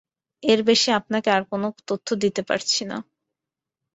[0.43, 2.97] এর বেশি আপনাকে আর কোনো তথ্য দিতে পারছি না।